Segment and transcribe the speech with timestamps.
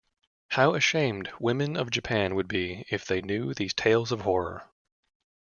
[0.47, 4.67] How ashamed women of Japan would be if they knew these tales of horror.